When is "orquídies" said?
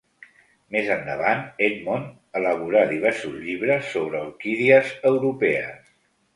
4.31-4.93